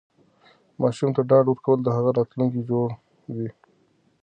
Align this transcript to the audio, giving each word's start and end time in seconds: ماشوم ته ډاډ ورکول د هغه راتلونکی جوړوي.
ماشوم 0.81 1.09
ته 1.15 1.21
ډاډ 1.29 1.45
ورکول 1.49 1.79
د 1.83 1.87
هغه 1.97 2.09
راتلونکی 2.17 2.61
جوړوي. 2.69 3.49